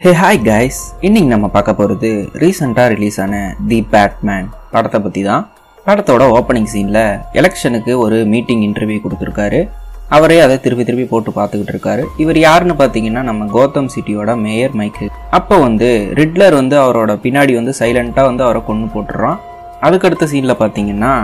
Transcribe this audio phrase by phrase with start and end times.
[0.00, 2.10] Hey hi guys இன்னைக்கு நம்ம பார்க்க போகிறது
[2.42, 5.42] ரீசெண்டாக ரிலீஸ் ஆன தி பேட்மேன் படத்தை பற்றி தான்
[5.86, 7.00] படத்தோட ஓப்பனிங் சீனில்
[7.40, 9.60] எலெக்ஷனுக்கு ஒரு மீட்டிங் இன்டர்வியூ கொடுத்துருக்காரு.
[10.16, 12.04] அவரே அதை திருப்பி திருப்பி போட்டு பார்த்துக்கிட்டு இருக்காரு.
[12.24, 15.90] இவர் யாருன்னு பார்த்தீங்கன்னா நம்ம கோத்தம் சிட்டியோட மேயர் மைக்கேல் அப்போ வந்து
[16.20, 19.38] ரிட்லர் வந்து அவரோட பின்னாடி வந்து சைலண்ட்டாக வந்து அவரை கொண்டு போட்டுறான்.
[19.88, 21.14] அதுக்கடுத்த சீனில் பார்த்தீங்கன்னா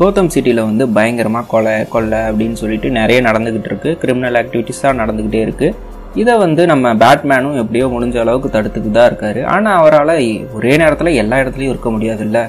[0.00, 3.92] கோத்தம் சிட்டியில் வந்து பயங்கரமாக கொலை கொள்ளை அப்படின்னு சொல்லிட்டு நிறைய நடந்துக்கிட்டு இருக்கு.
[4.02, 9.40] கிரிமினல் ஆக்டிவிட்டிஸாக நடந்துக்கிட்டே இருக்குது இதை வந்து நம்ம பேட்மேனும் எப்படியோ முடிஞ்ச அளவுக்கு தடுத்துக்கு தான் இருக்காரு.
[9.54, 10.14] ஆனால் அவரால்
[10.58, 12.40] ஒரே நேரத்தில் எல்லா இடத்துலையும் இருக்க முடியாதுல்ல.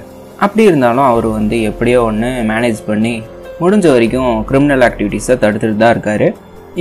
[0.45, 3.13] அப்படி இருந்தாலும் அவர் வந்து எப்படியோ ஒன்று மேனேஜ் பண்ணி
[3.62, 6.27] முடிஞ்ச வரைக்கும் கிரிமினல் ஆக்டிவிட்டீஸை தடுத்துட்டு தான் இருக்காரு.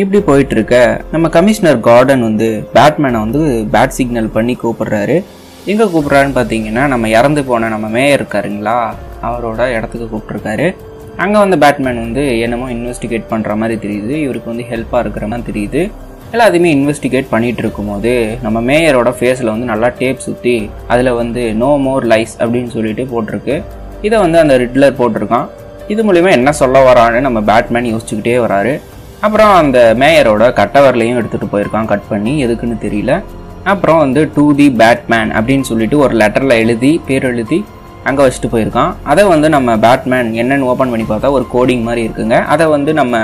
[0.01, 0.77] இப்படி போயிட்டுருக்க
[1.15, 3.41] நம்ம கமிஷனர் கார்டன் வந்து பேட்மேனை வந்து
[3.75, 5.17] பேட் சிக்னல் பண்ணி கூப்பிடுறாரு.
[5.73, 8.77] எங்கே கூப்பிட்றாருன்னு பார்த்தீங்கன்னா நம்ம இறந்து போன நம்ம மேயர் இருக்காருங்களா
[9.29, 10.69] அவரோட இடத்துக்கு கூப்பிட்ருக்காரு
[11.25, 14.15] அங்கே வந்து பேட்மேன் வந்து என்னமோ இன்வெஸ்டிகேட் பண்ணுற மாதிரி தெரியுது.
[14.27, 15.83] இவருக்கு வந்து ஹெல்ப்பாக இருக்கிற மாதிரி தெரியுது.
[16.33, 18.11] எல்லாத்தையுமே இன்வெஸ்டிகேட் பண்ணிட்டு இருக்கும்போது
[18.45, 20.55] நம்ம மேயரோட ஃபேஸில் வந்து நல்லா டேப் சுற்றி
[20.93, 23.57] அதில் வந்து நோ மோர் லைஸ் அப்படின்னு சொல்லிட்டு போட்டிருக்கு.
[24.07, 25.47] இதை வந்து அந்த ரிட்லர் போட்டிருக்கான்.
[25.95, 28.75] இது மூலிமா என்ன சொல்ல வரான்னு நம்ம பேட்மேன் யோசிச்சுக்கிட்டே வராரு.
[29.21, 32.35] அப்புறம் அந்த மேயரோட கட்டவரலையும் எடுத்துகிட்டு போயிருக்கான் கட் பண்ணி.
[32.47, 33.15] எதுக்குன்னு தெரியல.
[33.73, 37.59] அப்புறம் வந்து டூ தி பேட்மேன் அப்படின்னு சொல்லிட்டு ஒரு லெட்டரில் எழுதி பேர் எழுதி
[38.09, 38.93] அங்கே வச்சுட்டு போயிருக்கான்.
[39.13, 42.37] அதை வந்து நம்ம பேட்மேன் என்னன்னு ஓப்பன் பண்ணி பார்த்தா ஒரு கோடிங் மாதிரி இருக்குங்க.
[42.55, 43.17] அதை வந்து நம்ம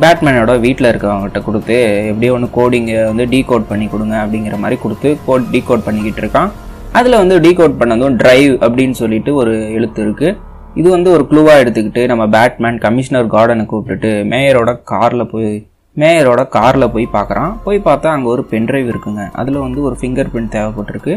[0.00, 1.76] பேட்மேனோட வீட்டில் இருக்கிறவங்ககிட்ட கொடுத்து
[2.10, 6.50] எப்படியோ ஒன்று கோடிங்கை வந்து டீகோட் பண்ணி கொடுங்க அப்படிங்கிற மாதிரி கொடுத்து கோட் டீகோட் பண்ணிக்கிட்டு இருக்கான்.
[6.98, 10.38] அதில் வந்து டீகோட் பண்ணதும் ட்ரைவ் அப்படின்னு சொல்லிட்டு ஒரு எழுத்து இருக்குது
[10.80, 15.52] இது வந்து ஒரு க்ளூவாக எடுத்துக்கிட்டு நம்ம பேட்மேன் கமிஷனர் கார்டனை கூப்பிட்டுட்டு மேயரோட காரில் போய்
[15.96, 19.22] மேயரோட காரில் போய் பார்க்குறான் போய் பார்த்தா அங்கே ஒரு பென்ட்ரைவ் இருக்குங்க.
[19.40, 21.14] அதில் வந்து ஒரு ஃபிங்கர் பிரிண்ட் தேவைப்பட்டிருக்கு.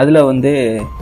[0.00, 0.52] அதில் வந்து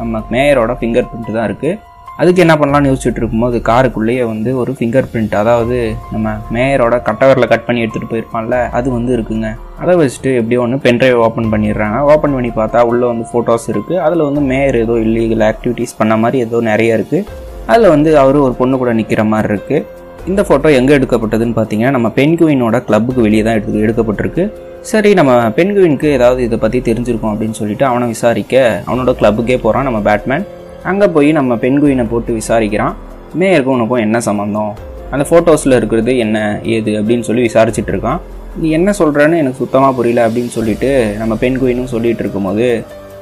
[0.00, 1.78] நம்ம மேயரோட ஃபிங்கர் பிரிண்ட் தான் இருக்குது
[2.20, 5.78] அதுக்கு என்ன பண்ணலாம்னு யோசிச்சுட்டு இருக்கும்போது காருக்குள்ளேயே வந்து ஒரு ஃபிங்கர் பிரிண்ட் அதாவது
[6.14, 9.48] நம்ம மேயரோட கட்டவரில் கட் பண்ணி எடுத்துகிட்டு போயிருப்பான்ல அது வந்து இருக்குங்க.
[9.82, 11.98] அதை வச்சுட்டு எப்படியோ ஒன்று பென்ட்ரைவ் ஓப்பன் பண்ணிடுறாங்க.
[12.12, 16.44] ஓப்பன் பண்ணி பார்த்தா உள்ளே வந்து ஃபோட்டோஸ் இருக்குது அதில் வந்து மேயர் ஏதோ இல்லீகல் ஆக்டிவிட்டீஸ் பண்ண மாதிரி
[16.46, 17.26] ஏதோ நிறைய இருக்குது
[17.72, 19.84] அதில் வந்து அவர் ஒரு பொண்ணு கூட நிற்கிற மாதிரி இருக்குது
[20.30, 24.44] இந்த ஃபோட்டோ எங்கே எடுக்கப்பட்டதுன்னு பார்த்தீங்கன்னா நம்ம பென்குயினோட கிளப்புக்கு வெளியே தான் எடுத்து எடுக்கப்பட்டிருக்கு.
[24.90, 28.54] சரி நம்ம பென்குயினுக்கு ஏதாவது இதை பற்றி தெரிஞ்சிருக்கோம் அப்படின்னு சொல்லிட்டு அவனை விசாரிக்க
[28.88, 30.44] அவனோட கிளப்புக்கே போகிறான் நம்ம பேட்மேன்.
[30.90, 32.94] அங்கே போய் நம்ம பெண்குயினை போட்டு விசாரிக்கிறான்.
[33.40, 34.72] மேயருக்கும் உனக்கும் என்ன சம்மந்தம்
[35.14, 36.38] அந்த ஃபோட்டோஸில் இருக்கிறது என்ன
[36.74, 38.20] ஏது அப்படின்னு சொல்லி விசாரிச்சுட்டு இருக்கான்.
[38.62, 40.90] நீ என்ன சொல்கிறேன்னு எனக்கு சுத்தமாக புரியல அப்படின்னு சொல்லிட்டு
[41.20, 42.68] நம்ம பெண்குயினும் சொல்லிகிட்டு இருக்கும்போது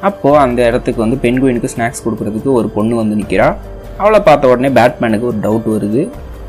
[0.09, 3.49] அப்போது அந்த இடத்துக்கு வந்து பெண்குயினுக்கு ஸ்நாக்ஸ் கொடுக்குறதுக்கு ஒரு பொண்ணு வந்து நிற்கிறா
[4.03, 6.03] அவளை பார்த்த உடனே பேட்மேனுக்கு ஒரு டவுட் வருது.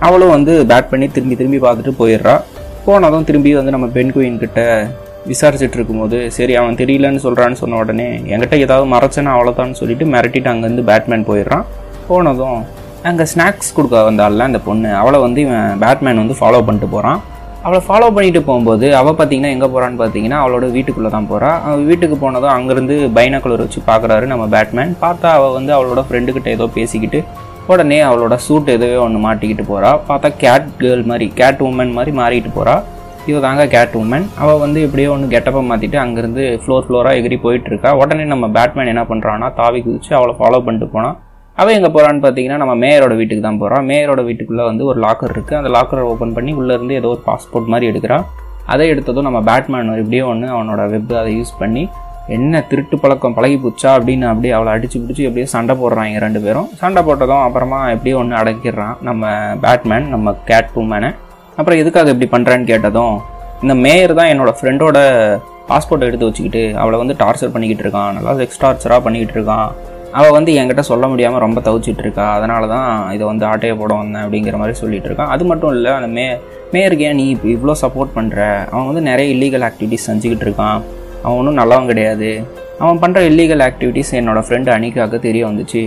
[0.07, 2.35] அவளும் வந்து பேட் பண்ணி திரும்பி திரும்பி பார்த்துட்டு போயிடுறா.
[2.85, 4.62] போனதும் திரும்பி வந்து நம்ம பென்குயின் கிட்ட
[5.32, 10.84] விசாரிச்சுட்டு இருக்கும்போது சரி அவன் தெரியலன்னு சொல்கிறான்னு சொன்ன உடனே என்கிட்ட ஏதாவது மறைச்சேன்னா அவ்வளோதான்னு சொல்லிட்டு மிரட்டிட்டு அங்கேருந்து
[10.90, 11.66] பேட்மேன் போயிடுறான்.
[12.08, 12.58] போனதும்
[13.10, 17.20] அங்கே ஸ்நாக்ஸ் கொடுக்க வந்தால அந்த பொண்ணு அவளை வந்து இவன் பேட்மேன் வந்து ஃபாலோ பண்ணிட்டு போகிறான்
[17.66, 22.16] அவளை ஃபாலோ பண்ணிட்டு போகும்போது அவள் பார்த்தீங்கன்னா எங்கே போகிறான்னு பார்த்தீங்கன்னா அவளோட வீட்டுக்குள்ளே தான் போகிறா அவள் வீட்டுக்கு
[22.24, 24.92] போனதும் அங்கேருந்து பைனாக்குலர் வச்சு பார்க்குறாரு நம்ம பேட்மேன்.
[25.06, 27.22] பார்த்தா அவள் வந்து அவளோட ஃப்ரெண்டுக்கிட்ட ஏதோ பேசிக்கிட்டு
[27.68, 32.52] உடனே அவளோட சூட் எதுவே ஒன்று மாட்டிக்கிட்டு போகிறா பார்த்தா கேட் கேர்ள் மாதிரி கேட் உமன் மாதிரி மாறிட்டு
[32.58, 32.76] போகிறா
[33.30, 37.92] இவ தாங்க கேட் உமன் அவள் வந்து எப்படியோ ஒன்று கெட்டப்பை மாற்றிட்டு அங்கேருந்து ஃப்ளோர் ஃப்ளோராக எகிரி போயிட்டுருக்கா.
[38.02, 41.18] உடனே நம்ம பேட்மேன் என்ன பண்ணுறான்னா தாவி குதிச்சு அவளை ஃபாலோ பண்ணிட்டு போனான்
[41.58, 45.60] அவள் எங்கே போகிறான்னு பார்த்தீங்கன்னா நம்ம மேயரோட வீட்டுக்கு தான் போகிறான் மேயரோட வீட்டுக்குள்ளே வந்து ஒரு லாக்கர் இருக்குது
[45.60, 48.26] அந்த லாக்கரை ஓப்பன் பண்ணி உள்ளேருந்து ஏதோ ஒரு பாஸ்போர்ட் மாதிரி எடுக்கிறான்
[48.66, 51.84] அதை எடுத்ததும் நம்ம பேட்மேன் எப்படியோ ஒன்று அவனோட வெப் அதை யூஸ் பண்ணி
[52.28, 53.90] என்ன திருட்டு பழக்கம் பழகி போச்சா?
[53.98, 56.68] அப்படின்னு அப்படியே அவளை அடிச்சு பிடிச்சி எப்படியோ சண்டை போடுறாங்க ரெண்டு பேரும்.
[56.82, 61.10] சண்டை போட்டதும் அப்புறமா எப்படியோ ஒன்று அடக்கிடுறான் நம்ம பேட்மேன் நம்ம கேட் பூமேனை
[61.58, 63.16] அப்புறம் எதுக்காக இப்படி பண்ணுறான்னு கேட்டதும்
[63.64, 65.00] இந்த மேயர் தான் என்னோட ஃப்ரெண்டோட
[65.69, 68.09] பாஸ்போர்ட்டை எடுத்து வச்சுக்கிட்டு அவளை வந்து டார்ச்சர் பண்ணிக்கிட்டு இருக்கான்.
[68.18, 69.68] நல்லா செக்ஸ் டார்ச்சராக பண்ணிக்கிட்டு இருக்கான்.
[70.19, 72.25] அவள் வந்து என்கிட்ட சொல்ல முடியாமல் ரொம்ப தவிச்சிட்டு இருக்கா.
[72.38, 75.31] அதனால தான் இதை வந்து ஆட்டையை போட வந்தேன் அப்படிங்கிற மாதிரி சொல்லிட்டு இருக்கான்.
[75.36, 76.25] அது மட்டும் இல்லை அந்த மே
[76.74, 78.40] மேயருக்கு ஏன் நீ இப்போ இவ்வளோ சப்போர்ட் பண்ணுற
[78.72, 80.78] அவன் வந்து நிறைய இல்லீகல் ஆக்டிவிட்டிஸ் செஞ்சுக்கிட்டு இருக்கான்.
[81.24, 82.30] அவன் ஒன்றும் நல்லவன் கிடையாது.
[82.84, 85.84] அவன் பண்ணுற இல்லீகல் ஆக்டிவிட்டீஸ் என்னோடய ஃப்ரெண்டு அணிக்காக தெரிய வந்துச்சு.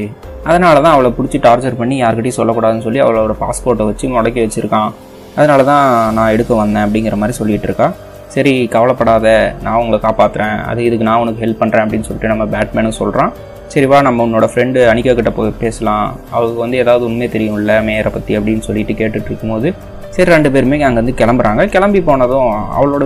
[0.51, 4.91] அதனால தான் அவளை பிடிச்சி டார்ச்சர் பண்ணி யார்கிட்டையும் சொல்லக்கூடாதுன்னு சொல்லி அவளோட பாஸ்போர்ட்டை வச்சு முடக்கி வச்சுருக்கான்.
[5.39, 5.87] அதனால தான்
[6.17, 7.89] நான் எடுக்க வந்தேன் அப்படிங்கிற மாதிரி சொல்லிட்டு இருக்கா.
[8.35, 9.27] சரி கவலைப்படாத
[9.65, 13.33] நான் உங்களை காப்பாற்றுறேன் அது இதுக்கு நான் உனக்கு ஹெல்ப் பண்ணுறேன் அப்படின்னு சொல்லிட்டு நம்ம பேட்மேனும் சொல்கிறான்
[13.73, 16.07] சரி வா நம்ம உன்னோட ஃப்ரெண்டு அனிகா கிட்ட போய் பேசலாம்.
[16.35, 19.71] அவளுக்கு வந்து ஏதாவது உண்மை தெரியும்ல மேயரை பற்றி அப்படின்னு சொல்லிட்டு கேட்டுட்டு இருக்கும்போது
[20.17, 21.63] சரி ரெண்டு பேருமே அங்கேருந்து கிளம்புறாங்க.
[21.75, 23.05] கிளம்பி போனதும் அவளோட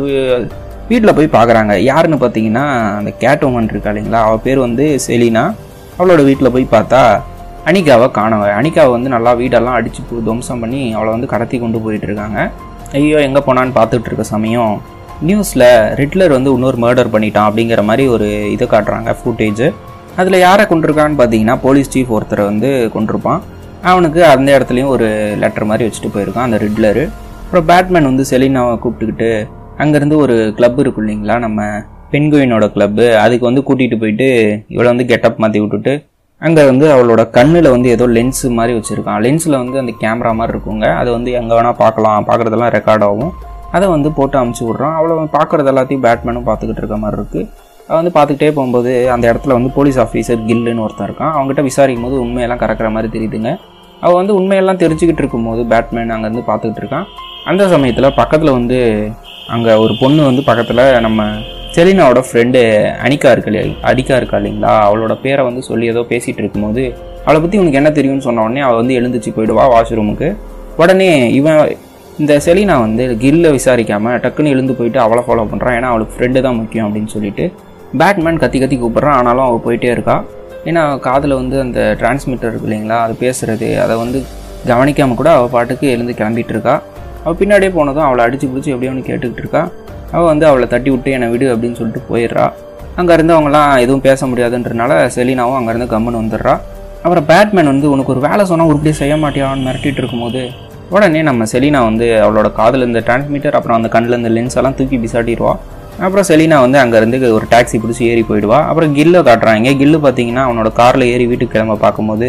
[0.91, 2.65] வீட்டில் போய் பார்க்குறாங்க யாருன்னு பார்த்தீங்கன்னா
[2.99, 4.21] அந்த கேட் உமன் இருக்கா இல்லைங்களா?
[4.29, 5.44] அவள் பேர் வந்து செலினா.
[5.99, 7.03] அவளோட வீட்டில் போய் பார்த்தா
[7.69, 12.39] அனிகாவை காணவ அனிகாவை வந்து நல்லா வீடெல்லாம் அடித்து துவம்சம் பண்ணி அவளை வந்து கடத்தி கொண்டு போயிட்டு இருக்காங்க.
[12.99, 14.73] ஐயோ எங்கே போனான்னு பார்த்துட்டு இருக்க சமயம்
[15.29, 15.67] நியூஸில்
[16.01, 19.65] ரிட்லர் வந்து இன்னொரு மர்டர் பண்ணிட்டான் அப்படிங்கிற மாதிரி ஒரு இது காட்டுறாங்க ஃபுட்டேஜ்
[20.21, 23.41] அதில் யாரை கொண்டிருக்கான்னு பார்த்தீங்கன்னா போலீஸ் சீஃப் ஒருத்தரை வந்து கொண்டிருப்பான்.
[23.91, 25.07] அவனுக்கு அந்த இடத்துலையும் ஒரு
[25.43, 27.05] லெட்டர் மாதிரி வச்சுட்டு போயிருக்கான் அந்த ரிட்லரு.
[27.43, 29.31] அப்புறம் பேட்மேன் வந்து செலினாவை கூப்பிட்டுக்கிட்டு
[29.83, 31.61] அங்கேருந்து ஒரு கிளப் இருக்கும் இல்லைங்களா நம்ம
[32.12, 34.29] பெண்குயினோட கிளப்பு அதுக்கு வந்து கூட்டிகிட்டு போயிட்டு
[34.75, 35.93] இவளை வந்து கெட்டப் மாற்றி விட்டுட்டு
[36.46, 39.19] அங்கே வந்து அவளோட கண்ணில் வந்து ஏதோ லென்ஸு மாதிரி வச்சுருக்கான்.
[39.25, 40.87] லென்ஸில் வந்து அந்த கேமரா மாதிரி இருக்குங்க.
[41.00, 42.26] அதை வந்து எங்கே வேணால் பார்க்கலாம்.
[42.28, 43.32] பார்க்குறதெல்லாம் ரெக்கார்ட் ஆகும்.
[43.76, 44.94] அதை வந்து போட்டு அமுச்சு விட்றான்.
[44.98, 47.44] அவளை பார்க்குறது எல்லாத்தையும் பேட்மேனும் பார்த்துக்கிட்டு இருக்க மாதிரி இருக்குது
[47.88, 51.32] அவள் வந்து பார்த்துக்கிட்டே போகும்போது அந்த இடத்துல வந்து போலீஸ் ஆஃபீஸர் கில்லுன்னு ஒருத்தன் இருக்கான்.
[51.37, 53.52] அவங்ககிட்ட விசாரிக்கும் போது உண்மையெல்லாம் கறக்கிற மாதிரி தெரியுதுங்க.
[54.04, 57.06] அவள் வந்து உண்மையெல்லாம் தெரிஞ்சுக்கிட்டு இருக்கும்போது பேட்மேன் அங்கேருந்து பார்த்துக்கிட்டு இருக்கான்.
[57.50, 58.78] அந்த சமயத்தில் பக்கத்தில் வந்து
[59.54, 61.22] அங்கே ஒரு பொண்ணு வந்து பக்கத்தில் நம்ம
[61.75, 62.61] செலினாவோட ஃப்ரெண்டு
[63.06, 64.72] அனிகா இருக்கு அடிக்கா இருக்கா இல்லைங்களா?
[64.87, 66.82] அவளோட பேரை வந்து சொல்லி ஏதோ பேசிகிட்டு இருக்கும்போது
[67.26, 70.28] அவளை பற்றி உனக்கு என்ன தெரியும்னு சொன்ன உடனே அவள் வந்து எழுந்துச்சு போயிடுவா வாஷ்ரூமுக்கு
[70.82, 71.08] உடனே
[71.38, 71.58] இவன்
[72.22, 76.58] இந்த செலினா வந்து கில்லை விசாரிக்காமல் டக்குன்னு எழுந்து போயிட்டு அவளை ஃபாலோ பண்ணுறான் ஏன்னா அவளுக்கு ஃப்ரெண்டு தான்
[76.61, 77.44] முக்கியம் அப்படின்னு சொல்லிட்டு
[78.00, 79.19] பேட்மேன் கத்தி கத்தி கூப்பிட்றான்.
[79.20, 80.16] ஆனாலும் அவள் போயிட்டே இருக்கா.
[80.70, 82.99] ஏன்னா காதில் வந்து அந்த டிரான்ஸ்மிட்டர் இருக்கு இல்லைங்களா?
[83.05, 84.19] அது பேசுகிறது அதை வந்து
[84.73, 86.75] கவனிக்காமல் கூட அவள் பாட்டுக்கு எழுந்து கிளம்பிட்டு இருக்கா.
[87.25, 89.62] அவள் பின்னாடியே போனதும் அவளை அடிச்சு பிடிச்சி எப்படியோ ஒன்று கேட்டுக்கிட்டு இருக்கா.
[90.12, 92.47] அவள் வந்து அவளை தட்டி விட்டு என்னை விடு அப்படின்னு சொல்லிட்டு போயிடுறா.
[92.99, 96.55] அங்கேருந்து அவங்களாம் எதுவும் பேச முடியாதுன்றனால செலினாவும் அங்கேருந்து கம்முன்னு வந்துடுறா.
[97.03, 100.43] அப்புறம் பேட்மேன் வந்து உனக்கு ஒரு வேலை சொன்னால் உருப்படி செய்ய மாட்டியான்னு மிரட்டிட்டு இருக்கும்போது
[100.95, 104.97] உடனே நம்ம செலினா வந்து அவளோட காதில் இந்த டிரான்ஸ்மீட்டர் அப்புறம் அந்த கண்ணில் இருந்த லென்ஸ் எல்லாம் தூக்கி
[104.99, 105.53] பிசாட்டிடுவா.
[106.05, 108.59] அப்புறம் செலினா வந்து அங்கேருந்து ஒரு டாக்ஸி பிடிச்சி ஏறி போயிடுவா.
[108.67, 109.73] அப்புறம் கில்லை காட்டுறாங்க.
[109.81, 112.29] கில்லு பார்த்தீங்கன்னா அவனோட காரில் ஏறி வீட்டுக்கு கிளம்ப பார்க்கும்போது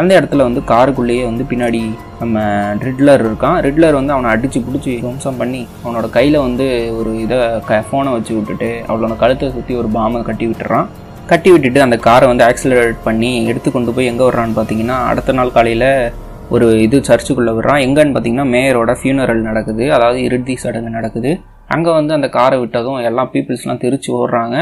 [0.00, 1.80] அந்த இடத்துல வந்து காருக்குள்ளேயே வந்து பின்னாடி
[2.22, 2.38] நம்ம
[2.86, 3.58] ரிட்லர் இருக்கான்.
[3.66, 6.66] ரிட்லர் வந்து அவனை அடித்து பிடிச்சி துவம்சம் பண்ணி அவனோட கையில் வந்து
[6.98, 7.38] ஒரு இதை
[7.68, 10.88] க ஃபோனை வச்சு விட்டுட்டு அவளோட கழுத்தை சுற்றி ஒரு பாமை கட்டி விட்டுறான்.
[11.30, 15.56] கட்டி விட்டுட்டு அந்த காரை வந்து ஆக்சிலரேட் பண்ணி எடுத்து கொண்டு போய் எங்கே விட்றான்னு பார்த்தீங்கன்னா அடுத்த நாள்
[15.56, 15.88] காலையில்
[16.54, 17.82] ஒரு இது சர்ச்சுக்குள்ளே விடுறான்.
[17.86, 19.84] எங்கன்னு பார்த்தீங்கன்னா மேயரோட ஃபியூனரல் நடக்குது.
[19.96, 21.32] அதாவது இறுதி சடங்கு நடக்குது.
[21.74, 24.56] அங்கே வந்து அந்த காரை விட்டதும் எல்லா பீப்புள்ஸ்லாம் தெரிச்சு ஓடுறாங்க.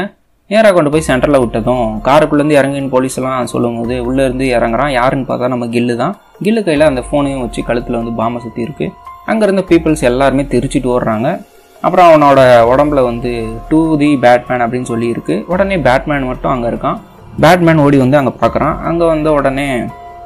[0.51, 4.91] நேராக கொண்டு போய் சென்டரில் விட்டதும் காருக்குள்ளேருந்து இறங்குன்னு போலீஸ்லாம் சொல்லும்போது உள்ளேருந்து இறங்குறான்.
[4.99, 6.15] யாருன்னு பார்த்தா நம்ம கில்லு தான்.
[6.45, 8.87] கில்லு கையில் அந்த ஃபோனையும் வச்சு கழுத்தில் வந்து பாம்பை சுற்றி இருக்கு.
[9.31, 11.29] அங்கே இருந்த பீப்புள்ஸ் எல்லாருமே தெரிச்சிட்டு ஓடுறாங்க.
[11.83, 12.39] அப்புறம் அவனோட
[12.71, 13.31] உடம்புல வந்து
[13.69, 15.37] டூ தி பேட்மேன் அப்படின்னு சொல்லி இருக்கு.
[15.53, 16.99] உடனே பேட்மேன் மட்டும் அங்கே இருக்கான்.
[17.45, 19.67] பேட்மேன் ஓடி வந்து அங்கே பார்க்குறான் அங்கே வந்த உடனே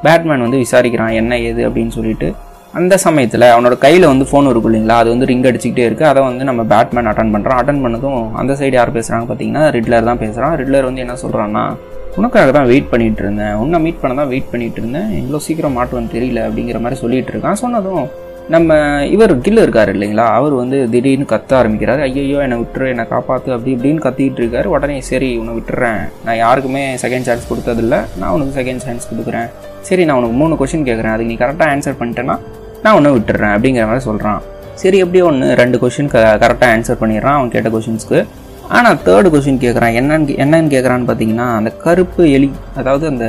[0.05, 2.29] பேட்மேன் வந்து விசாரிக்கிறான் என்ன ஏது அப்படின்னு சொல்லிட்டு.
[2.79, 4.95] அந்த சமயத்தில் அவனோட கையில் வந்து ஃபோன் இருக்கும் இல்லைங்களா?
[5.01, 8.75] அது வந்து ரிங் அடிச்சுக்கிட்டே இருக்குது அதை வந்து நம்ம பேட்மேன் அட்டன் பண்ணுறான் அட்டன் பண்ணதும் அந்த சைடு
[8.77, 11.63] யார் பேசுகிறாங்க பார்த்தீங்கன்னா ரிட்லர் தான் பேசுகிறான் ரிட்லர் வந்து என்ன சொல்கிறான்னா
[12.19, 13.55] உனக்காக தான் வெயிட் பண்ணிகிட்டு இருந்தேன்.
[13.61, 15.09] உன்னை மீட் பண்ண தான் வெயிட் பண்ணிகிட்டு இருந்தேன்.
[15.21, 17.59] இவ்வளோ சீக்கிரம் மாட்டுவேன்னு தெரியல அப்படிங்கிற மாதிரி சொல்லிட்டு இருக்கான்.
[17.63, 18.05] சொன்னதும்
[18.53, 18.71] நம்ம
[19.13, 20.25] இவர் கில்லு இருக்கார் இல்லைங்களா?
[20.39, 22.01] அவர் வந்து திடீர்னு கத்த ஆரம்பிக்கிறாரு.
[22.07, 22.87] ஐயோ என்னை விட்டுரு.
[22.93, 24.67] என்னை காப்பாற்று அப்படி இப்படின்னு கத்திட்டு இருக்காரு.
[24.75, 26.01] உடனே சரி உன்னை விட்டுறேன்.
[26.25, 27.97] நான் யாருக்குமே செகண்ட் சான்ஸ் கொடுத்ததில்ல.
[28.21, 29.49] நான் உனக்கு செகண்ட் சான்ஸ் கொடுக்குறேன்.
[29.89, 32.37] சரி நான் உனக்கு மூணு கொஷின் கேட்குறேன் அதுக்கு நீ கரெக்டாக ஆன்சர் பண்ணிட்டேன்னா
[32.85, 34.41] நான் ஒன்று விட்டுறேன் அப்படிங்கிற மாதிரி சொல்கிறான்
[34.81, 38.19] சரி எப்படியோ ஒன்று ரெண்டு கொஷின் க கரெக்டாக ஆன்சர் பண்ணிடுறான் அவன் கேட்ட கொஷின்ஸ்க்கு
[38.69, 43.25] ஆனால் தேர்டு கொஷின் கேட்குறான் என்னன்னு என்னன்னு கேட்குறான்னு பார்த்தீங்கன்னா அந்த கருப்பு எலி அதாவது அந்த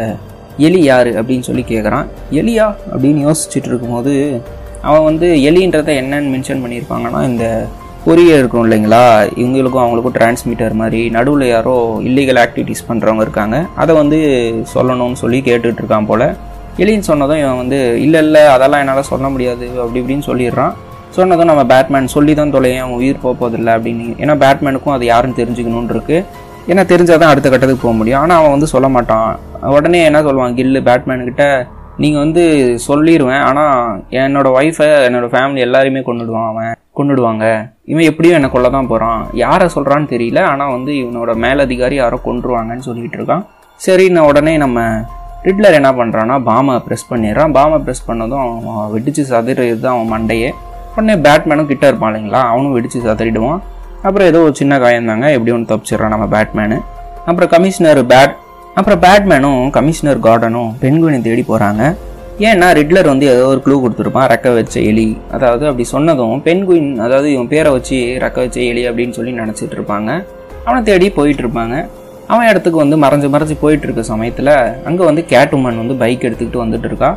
[0.59, 2.07] எலி யார் அப்படின்னு சொல்லி கேட்குறான்
[2.41, 4.15] எலியா அப்படின்னு யோசிச்சுட்டு இருக்கும்போது
[4.83, 7.47] அவன் வந்து எலின்றதை என்னன்னு மென்ஷன் பண்ணியிருப்பாங்கன்னா இந்த
[8.09, 9.05] கொரியர் இருக்கும் இல்லைங்களா?
[9.43, 13.57] இவங்களுக்கும் அவங்களுக்கும் டிரான்ஸ்மிட்டர் மாதிரி நடுவில் யாரோ இல்லீகல் ஆக்டிவிட்டீஸ் பண்ணுறவங்க இருக்காங்க.
[13.75, 14.19] அதை வந்து
[14.75, 16.27] சொல்லணும்னு சொல்லி கேட்டுட்ருக்கான் போல்.
[16.83, 20.75] எலின்னு சொன்னதும் இவன் வந்து இல்லை இல்லை அதெல்லாம் என்னால் சொல்ல முடியாது அப்படி இப்படின்னு சொல்லிடுறான்.
[21.17, 24.07] சொன்னதும் நம்ம பேட்மேன் சொல்லி தான் தொலையன் அவன் உயிர் போக போதில்லை அப்படின்னு.
[24.23, 26.19] ஏன்னா பேட்மேனுக்கும் அது யாருன்னு தெரிஞ்சுக்கணும்னு இருக்கு.
[26.71, 28.21] ஏன்னா தெரிஞ்சால் தான் அடுத்த கட்டத்துக்கு போக முடியும்.
[28.23, 29.29] ஆனால் அவன் வந்து சொல்ல மாட்டான்.
[29.77, 30.57] உடனே என்ன சொல்லுவான்?
[30.59, 31.45] கில்லு பேட்மேனுக்கிட்ட
[32.03, 32.43] நீங்கள் வந்து
[32.87, 33.75] சொல்லிடுவேன் ஆனால்
[34.23, 36.73] என்னோட ஒய்ஃபை என்னோட ஃபேமிலி எல்லாருமே கொண்டுடுவான் அவன்.
[36.99, 37.45] கொண்டுடுவாங்க
[37.93, 40.41] இவன் எப்படியும் என்னை கொல்ல தான் போகிறான் யாரை சொல்கிறான்னு தெரியல.
[40.53, 43.45] ஆனால் வந்து இவனோட மேலதிகாரி யாரோ கொண்டுருவாங்கன்னு சொல்லிகிட்டு இருக்கான்.
[43.87, 44.81] சரி நான் உடனே நம்ம
[45.47, 47.53] ரிட்லர் என்ன பண்ணுறான்னா பாமை ப்ரெஸ் பண்ணிடுறான்.
[47.59, 50.51] பாமை ப்ரெஸ் பண்ணதும் அவன் வெடிச்சு சதுறது தான் அவன் மண்டையே.
[50.97, 52.41] உடனே பேட்மேனும் கிட்ட இருப்பான் இல்லைங்களா?
[52.53, 53.61] அவனும் வெடிச்சு சதறிடுவான்
[54.07, 56.79] அப்புறம் ஏதோ ஒரு சின்ன காயம் தாங்க எப்படி ஒன்று தப்பிச்சிடுறான் நம்ம பேட்மேனு
[57.29, 58.35] அப்புறம் கமிஷனர் பேட்
[58.79, 61.83] அப்புறம் பேட்மேனும் கமிஷனர் கார்டனும் பெண்குவினை தேடி போகிறாங்க
[62.49, 64.27] ஏன்னா ரிட்லர் வந்து ஏதோ ஒரு க்ளூ கொடுத்துருப்பான்.
[64.33, 65.07] ரெக்க வச்ச எலி.
[65.37, 70.11] அதாவது அப்படி சொன்னதும் பெண்குயின் அதாவது இவன் பேரை வச்சு ரெக்க வச்ச எலி அப்படின்னு சொல்லி நினச்சிட்டு இருப்பாங்க.
[70.67, 71.77] அவனை தேடி போயிட்டு இருப்பாங்க.
[72.33, 74.53] அவன் இடத்துக்கு வந்து மறைஞ்சு மறைஞ்சு போயிட்டு இருக்க சமயத்தில்
[74.89, 77.11] அங்கே வந்து கேட்டுமன் வந்து பைக் எடுத்துக்கிட்டு வந்துட்டு இருக்கா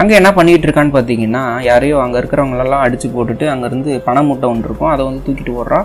[0.00, 4.90] அங்கே என்ன பண்ணிட்டு இருக்கான்னு பார்த்தீங்கன்னா யாரையோ அங்கே இருக்கிறவங்களெல்லாம் அடிச்சு போட்டுட்டு அங்கேருந்து பண மூட்டை ஒன்று இருக்கும்.
[4.94, 5.80] அதை வந்து தூக்கிட்டு போடுறா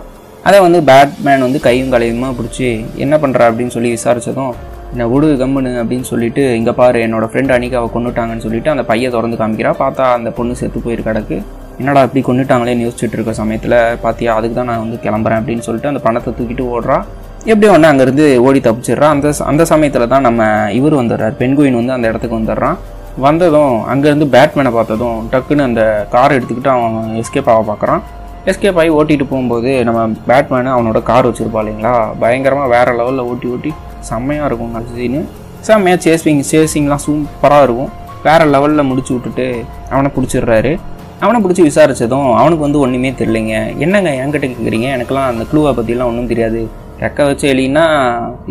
[0.50, 2.68] அதை வந்து பேட்மேன் வந்து கையும் கலையுமா பிடிச்சி
[3.06, 4.54] என்ன பண்ணுறா அப்படின்னு சொல்லி விசாரிச்சதும்
[4.94, 9.14] என்ன விடு கம்முனு அப்படின்னு சொல்லிட்டு இங்கே பாரு என்னோட ஃப்ரெண்ட் அன்னைக்கு அவள் கொண்டுட்டாங்கன்னு சொல்லிட்டு அந்த பையன்
[9.16, 9.74] திறந்து காமிக்கிறா.
[9.84, 11.38] பார்த்தா அந்த பொண்ணு செத்து போயிரு கிடக்கு.
[11.82, 16.02] என்னடா இப்படி கொண்டுட்டாங்களேன்னு யோசிச்சுட்டு இருக்க சமயத்தில் பார்த்தியா அதுக்கு தான் நான் வந்து கிளம்புறேன் அப்படின்னு சொல்லிட்டு அந்த
[16.08, 16.98] பணத்தை தூக்கிட்டு ஓடுறா.
[17.46, 19.14] எப்படி ஒன்று அங்கேருந்து ஓடி தப்பிச்சிடுறான்?
[19.16, 21.36] அந்த அந்த சமயத்தில் தான் நம்ம இவர் வந்துடுறார்.
[21.42, 22.78] பெண்குயின் வந்து அந்த இடத்துக்கு வந்துடுறான்.
[23.18, 28.02] வந்ததும் அங்கேருந்து பேட்மேனை பார்த்ததும் டக்குன்னு அந்த கார் எடுத்துக்கிட்டு அவன் எஸ்கேப் ஆக பார்க்குறான்.
[28.46, 31.94] எஸ்கேப் ஆகி ஓட்டிகிட்டு போகும்போது நம்ம பேட்மேனு அவனோட கார் வச்சுருப்பா இல்லைங்களா?
[32.20, 35.22] பயங்கரமாக வேறு லெவலில் ஓட்டி ஓட்டி செம்மையாக இருக்கும் அந்த சீனு.
[35.62, 37.90] செம்மையாக சேசிங் சேஸிங்லாம் சூப்பராக இருக்கும்.
[38.24, 40.78] வேறு லெவலில் முடிச்சு விட்டுட்டு அவனை பிடிச்சிடுறாரு.
[41.20, 43.78] அவனை பிடிச்சி விசாரித்ததும் அவனுக்கு வந்து ஒன்றுமே தெரியலைங்க.
[43.78, 46.70] என்னங்க என்கிட்ட கேட்குறீங்க எனக்கெல்லாம் அந்த க்ளூவை பற்றிலாம் ஒன்றும் தெரியாது.
[47.04, 47.84] ரெக்க வச்ச எலின்னா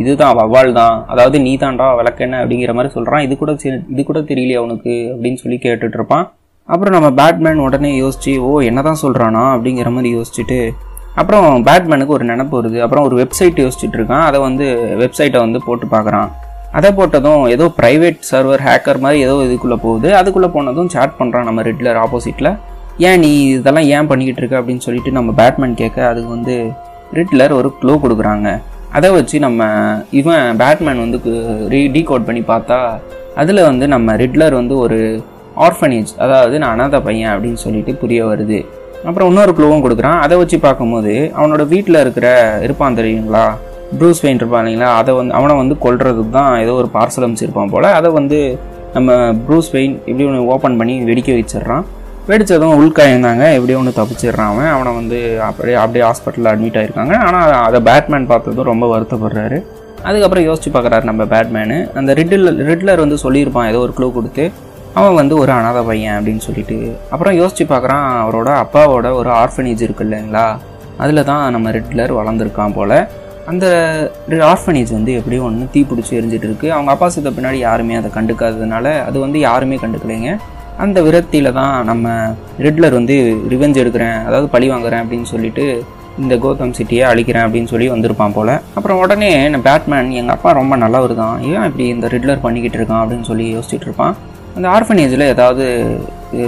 [0.02, 3.52] இதுதான் வவ்வால் தான் அதாவது நீ தான்டா விளக்கெண்ண அப்படிங்கிற மாதிரி சொல்கிறான் இது கூட
[3.92, 6.26] இது கூட தெரியலையே அவனுக்கு அப்படின்னு சொல்லி கேட்டுட்டு இருப்பான்
[6.68, 10.58] அப்புறம் நம்ம பேட்மேன் உடனே யோசிச்சு ஓ என்னதான் சொல்கிறானா அப்படிங்கிற மாதிரி யோசிச்சுட்டு
[11.20, 12.78] அப்புறம் பேட்மேனுக்கு ஒரு நினப்பு வருது.
[12.84, 14.66] அப்புறம் ஒரு வெப்சைட் யோசிச்சுட்டு இருக்கான் அதை வந்து
[15.02, 16.28] வெப்சைட்டை வந்து போட்டு பார்க்குறான்.
[16.78, 20.08] அதை போட்டதும் ஏதோ ப்ரைவேட் சர்வர் ஹேக்கர் மாதிரி ஏதோ இதுக்குள்ளே போகுது.
[20.20, 22.50] அதுக்குள்ளே போனதும் சேட் பண்ணுறான் நம்ம ரெட்லர் ஆப்போசிட்டில்
[23.08, 26.56] ஏன் நீ இதெல்லாம் ஏன் பண்ணிக்கிட்டு இருக்க அப்படின்னு சொல்லிட்டு நம்ம பேட்மேன் கேட்க அதுக்கு வந்து
[27.16, 28.48] ரிட்லர் ஒரு க்ளோ கொடுக்குறாங்க.
[28.96, 29.62] அதை வச்சு நம்ம
[30.20, 31.18] இவன் பேட்மேன் வந்து
[31.72, 32.78] ரீ டீகோட் பண்ணி பார்த்தா
[33.40, 34.98] அதில் வந்து நம்ம ரிட்லர் வந்து ஒரு
[35.66, 38.58] ஆர்ஃபனேஜ் அதாவது நான் அனாதை பையன் அப்படின்னு சொல்லிட்டு புரிய வருது.
[39.08, 40.20] அப்புறம் இன்னொரு க்ளூவும் கொடுக்குறான்.
[40.24, 42.28] அதை வச்சு பார்க்கும்போது அவனோட வீட்டில் இருக்கிற
[42.66, 43.44] இருப்பான் தெரியுங்களா?
[43.98, 44.88] ப்ரூஸ் வெயின் இருப்பான் இல்லைங்களா?
[45.00, 47.88] அதை வந்து அவனை வந்து கொல்றதுக்கு தான் ஏதோ ஒரு பார்சல் அமைச்சிருப்பான் போல்.
[47.98, 48.38] அதை வந்து
[48.96, 51.84] நம்ம ப்ரூஸ் வெயின் இப்படி ஒன்று ஓப்பன் பண்ணி வெடிக்க வச்சிடுறான்.
[52.28, 53.44] வெடிச்சதும் உள்காயந்தாங்க.
[53.56, 54.70] எப்படியோ ஒன்று தப்பிச்சிடுறான் அவன்.
[54.74, 55.18] அவனை வந்து
[55.48, 57.14] அப்படியே அப்படியே ஹாஸ்பிட்டலில் அட்மிட் ஆயிருக்காங்க.
[57.26, 59.58] ஆனால் அதை பேட்மேன் பார்த்ததும் ரொம்ப வருத்தப்படுறாரு.
[60.08, 64.44] அதுக்கப்புறம் யோசிச்சு பார்க்குறாரு நம்ம பேட்மேனு அந்த ரிட்டில் ரிட்லர் வந்து சொல்லியிருப்பான் ஏதோ ஒரு க்ளூ கொடுத்து.
[64.98, 66.76] அவன் வந்து ஒரு அனாதை பையன் அப்படின்னு சொல்லிட்டு.
[67.10, 70.46] அப்புறம் யோசிச்சு பார்க்குறான் அவரோட அப்பாவோட ஒரு ஆர்ஃபனேஜ் இருக்கு இல்லைங்களா?
[71.02, 72.96] அதில் தான் நம்ம ரிட்லர் வளர்ந்துருக்கான் போல்.
[73.50, 73.66] அந்த
[74.52, 76.68] ஆர்ஃபனேஜ் வந்து எப்படியும் ஒன்று தீ பிடிச்சி எரிஞ்சிட்டு இருக்கு.
[76.72, 80.32] அவங்க அப்பா சித்த பின்னாடி யாருமே அதை கண்டுக்காததுனால அது வந்து யாருமே கண்டுக்கலைங்க.
[80.84, 82.08] அந்த விரக்தியில் தான் நம்ம
[82.66, 83.14] ரெட்லர் வந்து
[83.52, 85.64] ரிவெஞ்ச் எடுக்கிறேன் அதாவது பழி வாங்குறேன் அப்படின்னு சொல்லிட்டு
[86.22, 88.50] இந்த கோதம் சிட்டியை அழிக்கிறேன் அப்படின்னு சொல்லி வந்திருப்பான் போல.
[88.78, 91.36] அப்புறம் உடனே நான் பேட்மேன் எங்கள் அப்பா ரொம்ப நல்லவர் தான்.
[91.50, 94.14] ஏன் இப்படி இந்த ரெட்லர் பண்ணிக்கிட்டு இருக்கான் அப்படின்னு சொல்லி யோசிச்சுட்டு இருப்பான்.
[94.56, 95.64] அந்த ஆர்ஃபனேஜில் ஏதாவது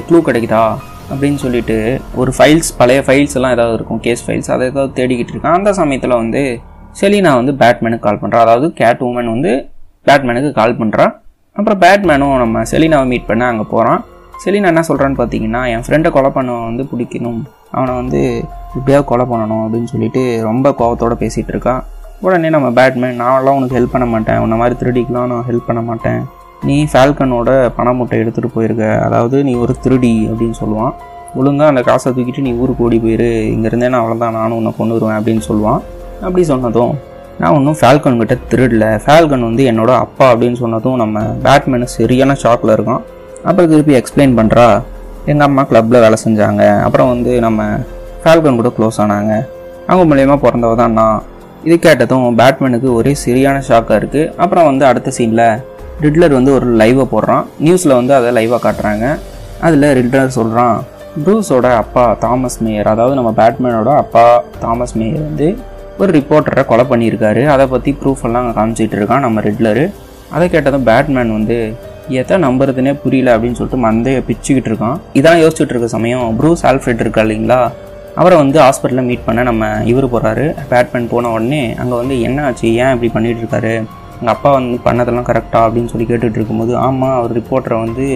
[0.09, 0.65] க்ளூ கிடைக்குதா
[1.13, 1.77] அப்படின்னு சொல்லிட்டு
[2.21, 5.59] ஒரு ஃபைல்ஸ் பழைய ஃபைல்ஸ் எல்லாம் ஏதாவது இருக்கும் கேஸ் ஃபைல்ஸ் அதை ஏதாவது தேடிக்கிட்டு இருக்கான்.
[5.61, 6.43] அந்த சமயத்தில் வந்து
[7.01, 9.53] செலினா வந்து பேட்மேனுக்கு கால் பண்ணுறா அதாவது கேட் உமன் வந்து
[10.09, 11.07] பேட்மேனுக்கு கால் பண்ணுறா
[11.57, 14.01] அப்புறம் பேட்மேனும் நம்ம செலினாவை மீட் பண்ண அங்கே போகிறான்
[14.45, 17.41] செலினா என்ன சொல்கிறான்னு பார்த்தீங்கன்னா என் ஃப்ரெண்டை கொலை பண்ண வந்து பிடிக்கணும்.
[17.71, 18.21] அவனை வந்து
[18.75, 21.83] இப்படியாவது கொலை பண்ணணும் அப்படின்னு சொல்லிட்டு ரொம்ப கோவத்தோட பேசிகிட்டு இருக்கான்
[22.21, 24.39] உடனே நம்ம பேட்மேன் நான்லாம் உனக்கு ஹெல்ப் பண்ண மாட்டேன்.
[24.39, 26.21] உன்னை மாதிரி திருடிக்கெலாம் நான் ஹெல்ப் பண்ண மாட்டேன்.
[26.63, 29.03] நீ ஃபால்கனோட பண மூட்டை எடுத்துகிட்டு போயிருக்க.
[29.05, 30.93] அதாவது நீ ஒரு திருடி அப்படின்னு சொல்லுவான்.
[31.35, 33.31] ஒழுங்காக அந்த காசை தூக்கிட்டு நீ ஊருக்கு ஓடி போயிரு.
[33.55, 35.81] இங்கேருந்தே நான் அவ்வளோதான் நானும் உன்னை கொண்டு வருவேன் அப்படின்னு சொல்லுவான்.
[36.23, 36.93] அப்படி சொன்னதும்
[37.39, 38.87] நான் ஒன்றும் ஃபால்கன் கிட்ட திருடல.
[39.05, 43.03] ஃபால்கன் வந்து என்னோட அப்பா அப்படின்னு சொன்னதும் நம்ம பேட்மேனு சரியான ஷாக்கில் இருக்கான்.
[43.49, 44.67] அப்புறம் திருப்பி எக்ஸ்பிளைன் பண்ணுறா
[45.31, 46.63] எங்கள் அம்மா கிளப்பில் வேலை செஞ்சாங்க.
[46.87, 47.63] அப்புறம் வந்து நம்ம
[48.23, 49.33] ஃபால்கன் கூட க்ளோஸ் ஆனாங்க.
[49.89, 51.19] அவங்க மூலயமா பிறந்தவ தான் நான்.
[51.67, 55.47] இது கேட்டதும் பேட்மேனுக்கு ஒரே சரியான ஷாக்காக இருக்குது அப்புறம் வந்து அடுத்த சீனில்
[56.05, 57.45] ரிட்லர் வந்து ஒரு லைவை போடுறான்.
[57.65, 59.07] நியூஸில் வந்து அதை லைவாக காட்டுறாங்க.
[59.67, 60.77] அதில் ரிட்லர் சொல்கிறான்
[61.25, 64.25] ப்ரூஸோட அப்பா தாமஸ் மேயர் அதாவது நம்ம பேட்மேனோட அப்பா
[64.65, 65.49] தாமஸ் மேயர் வந்து
[66.01, 67.43] ஒரு ரிப்போர்ட்டரை கொலை பண்ணியிருக்காரு.
[67.55, 69.85] அதை பற்றி ப்ரூஃப் எல்லாம் அங்கே காமிச்சிட்டு இருக்கான் நம்ம ரிட்லரு
[70.35, 71.57] அதை கேட்டதும் பேட்மேன் வந்து
[72.19, 74.97] எதை நம்புறதுனே புரியல அப்படின்னு சொல்லிட்டு மந்தைய பிச்சுக்கிட்டு இருக்கான்.
[75.19, 76.27] இதான் யோசிச்சுட்டு இருக்க சமயம்.
[76.39, 77.59] ப்ரூஸ் ஆல்ஃப்ரெட் இருக்கா இல்லைங்களா?
[78.21, 82.67] அவரை வந்து ஹாஸ்பிட்டலில் மீட் பண்ண நம்ம இவர் போகிறாரு பேட்மேன் போன உடனே அங்கே வந்து என்ன ஆச்சு?
[82.83, 83.75] ஏன் இப்படி பண்ணிட்டு இருக்காரு?
[84.21, 88.07] எங்கள் அப்பா வந்து பண்ணதெல்லாம் கரெக்டாக அப்படின்னு சொல்லி கேட்டுட்டு இருக்கும்போது ஆமாம் அவர் ரிப்போர்ட்டரை வந்து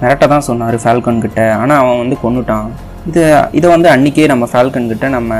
[0.00, 1.40] மிரட்ட தான் சொன்னார் ஃபால்கன் கிட்ட.
[1.60, 2.66] ஆனால் அவன் வந்து கொண்டுட்டான்
[3.10, 3.22] இது
[3.58, 5.34] இதை வந்து அன்றைக்கே நம்ம ஃபால்கன் கிட்ட நம்ம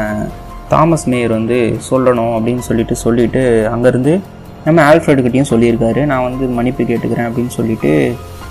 [0.72, 1.58] தாமஸ் மேயர் வந்து
[1.90, 3.42] சொல்லணும் அப்படின்னு சொல்லிட்டு சொல்லிட்டு
[3.74, 4.14] அங்கேருந்து
[4.66, 6.00] நம்ம ஆல்ஃப்ரெட்கிட்டையும் சொல்லியிருக்காரு.
[6.10, 7.90] நான் வந்து மன்னிப்பு கேட்டுக்கிறேன் அப்படின்னு சொல்லிட்டு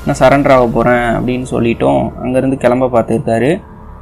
[0.07, 3.49] நான் சரண்டர் ஆக போகிறேன் அப்படின்னு சொல்லிட்டோம் அங்கேருந்து கிளம்ப பார்த்துருக்காரு.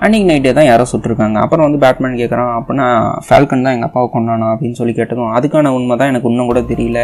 [0.06, 1.38] அன்றைக்கி நைட்டே தான் யாரோ சுட்டிருக்காங்க.
[1.44, 2.88] அப்புறம் வந்து பேட்மேன் கேட்குறான் அப்படின்னா
[3.26, 7.02] ஃபால்கன் தான் எங்கள் அப்பாவை கொண்டானா அப்படின்னு சொல்லி கேட்டதும் அதுக்கான உண்மை தான் எனக்கு இன்னும் கூட தெரியல.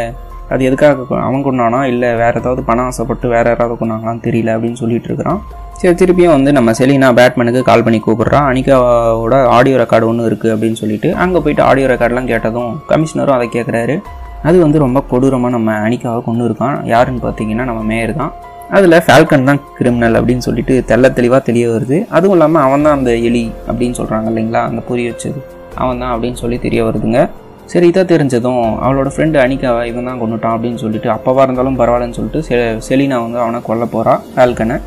[0.53, 5.09] அது எதுக்காக அவன் கொண்டானா இல்லை வேறு ஏதாவது பணம் ஆசைப்பட்டு வேறு யாராவது கொண்டாங்களான்னு தெரியல அப்படின்னு சொல்லிட்டு
[5.09, 5.41] இருக்கிறான்.
[5.81, 8.47] சரி திருப்பியும் வந்து நம்ம செலினா பேட்மேனுக்கு கால் பண்ணி கூப்பிட்றான்.
[8.51, 13.97] அனிகாவோட ஆடியோ ரெக்கார்டு ஒன்று இருக்குது அப்படின்னு சொல்லிட்டு அங்கே போயிட்டு ஆடியோ ரெக்கார்டெலாம் கேட்டதும் கமிஷனரும் அதை கேட்குறாரு
[14.47, 16.77] அது வந்து ரொம்ப கொடூரமாக நம்ம அணிக்காக கொண்டு இருக்கான்.
[16.93, 18.31] யாருன்னு பார்த்தீங்கன்னா நம்ம மேயர் தான்.
[18.77, 21.97] அதில் ஃபால்கன் தான் கிரிமினல் அப்படின்னு சொல்லிட்டு தெள்ள தெளிவாக தெரிய வருது.
[22.17, 24.61] அதுவும் இல்லாமல் அவன் தான் அந்த எலி அப்படின்னு சொல்கிறாங்க இல்லைங்களா?
[24.69, 25.39] அந்த புரிய வச்சது.
[25.83, 27.21] அவன் தான் அப்படின்னு சொல்லி தெரிய வருதுங்க.
[27.71, 32.41] சரி இதை தெரிஞ்சதும் அவளோட ஃப்ரெண்டு அனிகாவை இவன் தான் கொண்டுட்டான் அப்படின்னு சொல்லிட்டு அப்போவா இருந்தாலும் பரவாயில்லன்னு சொல்லிட்டு
[32.47, 32.55] செ
[32.87, 34.77] செலினா வந்து அவனை கொல்ல போகிறான் ஃபால்கனை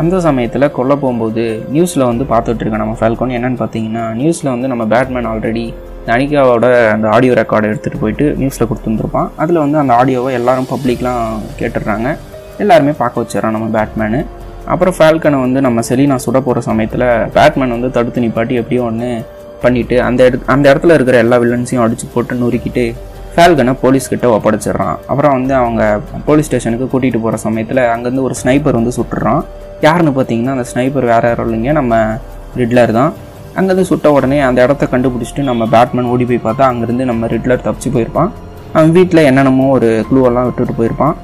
[0.00, 1.42] அந்த சமயத்தில் கொல்ல போகும்போது
[1.74, 5.64] நியூஸில் வந்து பார்த்துட்டு இருக்கேன் நம்ம ஃபால்கன் என்னென்னு பார்த்தீங்கன்னா நியூஸில் வந்து நம்ம பேட்மேன் ஆல்ரெடி
[6.14, 9.28] அனிகாவோட அந்த ஆடியோ ரெக்கார்டை எடுத்துகிட்டு போயிட்டு நியூஸில் கொடுத்துருந்துருப்பான்.
[9.42, 11.24] அதில் வந்து அந்த ஆடியோவை எல்லாரும் பப்ளிக்லாம்
[11.60, 12.08] கேட்டுடுறாங்க.
[12.62, 14.20] எல்லாருமே பார்க்க வச்சிடறான் நம்ம பேட்மேனு
[14.72, 17.06] அப்புறம் ஃபால்கனை வந்து நம்ம செலினா சுட போகிற சமயத்தில்
[17.36, 19.08] பேட்மேன் வந்து தடுத்து நிப்பாட்டி எப்படியோ ஒன்று
[19.62, 22.84] பண்ணிட்டு அந்த இடத்து அந்த இடத்துல இருக்கிற எல்லா வில்லன்ஸையும் அடித்து போட்டு நொறுக்கிட்டு
[23.34, 24.96] ஃபால்கனை போலீஸ்கிட்ட ஒப்படைச்சிடுறான்.
[25.10, 29.42] அப்புறம் வந்து அவங்க போலீஸ் ஸ்டேஷனுக்கு கூட்டிகிட்டு போகிற சமயத்தில் அங்கேருந்து ஒரு ஸ்னைப்பர் வந்து சுட்டுறான்.
[29.80, 31.72] யாருன்னு பார்த்தீங்கன்னா அந்த ஸ்னைப்பர் வேறு யாரும் இல்லைங்க.
[31.72, 32.18] நம்ம
[32.60, 33.12] ரிட்லர் தான்.
[33.56, 37.90] அங்கேருந்து சுட்ட உடனே அந்த இடத்த கண்டுபிடிச்சிட்டு நம்ம பேட்மேன் ஓடி போய் பார்த்தா அங்கேருந்து நம்ம ரிட்லர் தப்பிச்சு
[37.96, 38.30] போயிருப்பான்.
[38.76, 41.14] அவன் வீட்டில் என்னென்னமோ ஒரு க்ளூவெல்லாம் விட்டுட்டு போயிருப்பான்.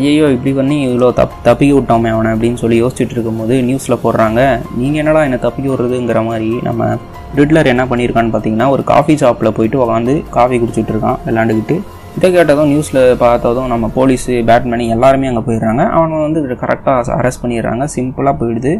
[0.00, 4.40] ஐயோ இப்படி பண்ணி இவ்வளோ தப் தப்பிக்க விட்டோமே அவனை அப்படின்னு சொல்லி யோசிச்சுட்டு இருக்கும்போது நியூஸில் போடுறாங்க.
[4.80, 6.90] நீங்கள் என்னடா என்னை தப்பிக்க விடுறதுங்கிற மாதிரி நம்ம
[7.38, 11.76] ரிட்லர் என்ன பண்ணியிருக்கான்னு பார்த்தீங்கன்னா ஒரு காஃபி ஷாப்பில் போயிட்டு உட்காந்து காஃபி குடிச்சிட்டு இருக்கான் விளாண்டுக்கிட்டு
[12.18, 15.82] இதை கேட்டதும் நியூஸில் பார்த்ததும் நம்ம போலீஸு பேட்மேனு எல்லாருமே அங்கே போயிடுறாங்க.
[15.96, 17.84] அவனை வந்து கரெக்டாக அரெஸ்ட் பண்ணிடுறாங்க.
[17.96, 18.72] சிம்பிளாக போயிடுது.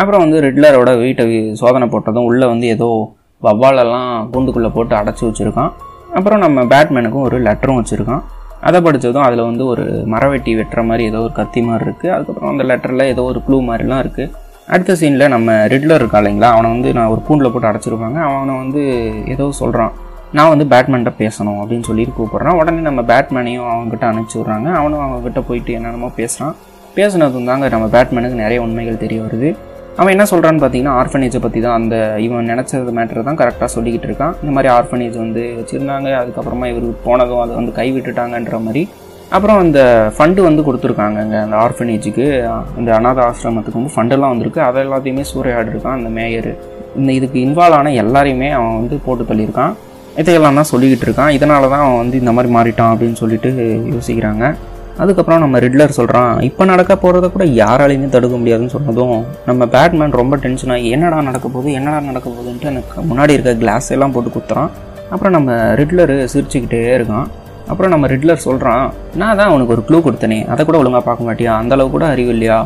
[0.00, 1.24] அப்புறம் வந்து ரிட்லரோட வீட்டை
[1.60, 2.88] சோதனை போட்டதும் உள்ளே வந்து ஏதோ
[3.46, 5.72] வவ்வாலெல்லாம் கூண்டுக்குள்ளே போட்டு அடைச்சி வச்சுருக்கான்.
[6.18, 8.22] அப்புறம் நம்ம பேட்மேனுக்கும் ஒரு லெட்டரும் வச்சுருக்கான்.
[8.68, 12.64] அதை படித்ததும் அதில் வந்து ஒரு மரவெட்டி வெட்டுற மாதிரி ஏதோ ஒரு கத்தி மாதிரி இருக்குது அதுக்கப்புறம் அந்த
[12.70, 14.30] லெட்டரில் ஏதோ ஒரு க்ளூ மாதிரிலாம் இருக்குது
[14.74, 16.50] அடுத்த சீனில் நம்ம ரிட்லர் இருக்கா இல்லைங்களா?
[16.56, 18.18] அவனை வந்து நான் ஒரு கூண்டில் போட்டு அடைச்சிருப்பாங்க.
[18.28, 18.82] அவனை வந்து
[19.34, 19.92] ஏதோ சொல்கிறான்
[20.38, 22.58] நான் வந்து பேட்மேன்ட்ட பேசணும் அப்படின்னு சொல்லிட்டு கூப்பிட்றான்.
[22.60, 24.68] உடனே நம்ம பேட்மேனையும் அவங்ககிட்ட அனுப்பிச்சி விட்றாங்க.
[24.80, 26.54] அவனும் அவங்ககிட்ட போயிட்டு என்னென்னமோ பேசுகிறான்
[26.96, 29.50] பேசுனதும் தாங்க நம்ம பேட்மேனுக்கு நிறைய உண்மைகள் தெரிய வருது.
[30.00, 31.96] அவன் என்ன சொல்கிறான்னு பார்த்தீங்கன்னா ஆர்ஃபனேஜை பற்றி தான் அந்த
[32.26, 34.34] இவன் நினச்சது மேட்ரு தான் கரெக்டாக சொல்லிக்கிட்டு இருக்கான்.
[34.42, 38.82] இந்த மாதிரி ஆர்ஃபனேஜ் வந்து வச்சுருந்தாங்க அதுக்கப்புறமா இவர் போனதும் அதை வந்து கைவிட்டுட்டாங்கன்ற மாதிரி.
[39.36, 39.80] அப்புறம் அந்த
[40.16, 42.26] ஃபண்டு வந்து கொடுத்துருக்காங்கங்க அந்த ஆர்ஃபனேஜுக்கு
[42.78, 44.60] அந்த அனாத ஆசிரமத்துக்கு வந்து ஃபண்டெல்லாம் வந்திருக்கு.
[44.68, 46.50] அதை எல்லாத்தையுமே சூறையாடிருக்கான் அந்த மேயர்
[47.00, 49.72] இந்த இதுக்கு இன்வால்வ் ஆன எல்லாரையுமே அவன் வந்து போட்டு தள்ளியிருக்கான்.
[50.20, 51.32] இதையெல்லாம் தான் சொல்லிக்கிட்டு இருக்கான்.
[51.38, 53.50] இதனால தான் அவன் வந்து இந்த மாதிரி மாறிட்டான் அப்படின்னு சொல்லிட்டு
[53.94, 54.44] யோசிக்கிறாங்க.
[55.00, 59.18] அதுக்கப்புறம் நம்ம ரிட்லர் சொல்கிறான் இப்போ நடக்க போகிறத கூட யாராலையுமே தடுக்க முடியாதுன்னு சொன்னதும்
[59.48, 63.88] நம்ம பேட்மேன் ரொம்ப டென்ஷன் ஆகி என்னடா நடக்க போகுது என்னடா நடக்க போகுதுன்ட்டு எனக்கு முன்னாடி இருக்க கிளாஸ்
[63.96, 64.70] எல்லாம் போட்டு குத்துறான்.
[65.12, 67.26] அப்புறம் நம்ம ரிட்லரு சிரிச்சுக்கிட்டே இருக்கான்.
[67.70, 68.84] அப்புறம் நம்ம ரிட்லர் சொல்கிறான்
[69.20, 72.60] நான் தான் உனக்கு ஒரு க்ளூ கொடுத்தனே அதை கூட ஒழுங்காக பார்க்க மாட்டியா அந்தளவு கூட அறிவு இல்லையா?